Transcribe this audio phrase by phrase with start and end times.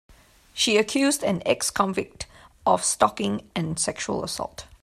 [0.55, 2.25] She accused an ex-convict
[2.65, 4.65] of stalking and sexual assault.